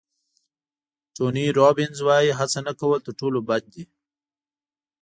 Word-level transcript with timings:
ټوني 1.15 1.45
روبینز 1.57 1.97
وایي 2.05 2.31
هڅه 2.39 2.59
نه 2.67 2.73
کول 2.79 2.99
تر 3.05 3.11
ټولو 3.19 3.39
بد 3.49 3.63
دي. 3.73 3.83